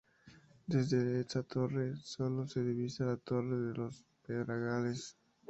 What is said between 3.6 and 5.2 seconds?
los Pedregales.